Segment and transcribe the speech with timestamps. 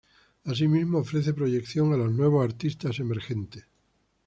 [0.45, 3.67] Asimismo ofrece proyección a los nuevos artistas emergentes.